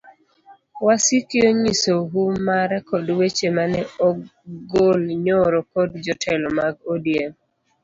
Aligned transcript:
Wasiki 0.85 1.37
onyiso 1.49 1.93
hum 2.11 2.31
mare 2.47 2.77
kod 2.89 3.05
weche 3.17 3.47
mane 3.57 3.81
ogol 4.07 4.99
nyoro 5.25 5.59
kod 5.71 5.91
jotelo 6.05 6.47
mag 6.59 6.75
odm 6.93 7.31